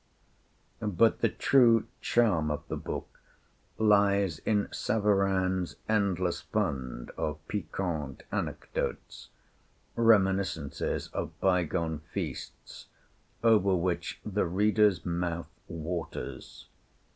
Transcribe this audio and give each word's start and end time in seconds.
But 0.79 1.19
the 1.21 1.29
true 1.29 1.85
charm 2.01 2.49
of 2.49 2.67
the 2.69 2.75
book 2.75 3.19
lies 3.77 4.39
in 4.39 4.67
Savarin's 4.71 5.75
endless 5.87 6.41
fund 6.41 7.11
of 7.17 7.37
piquant 7.47 8.23
anecdotes, 8.31 9.29
reminiscences 9.95 11.09
of 11.09 11.39
bygone 11.39 11.99
feasts, 12.11 12.87
over 13.43 13.75
which 13.75 14.19
the 14.25 14.47
reader's 14.47 15.05
mouth 15.05 15.51
waters. 15.67 16.67